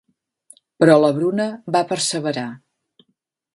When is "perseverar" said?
1.93-2.49